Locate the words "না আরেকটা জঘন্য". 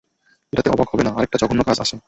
1.03-1.61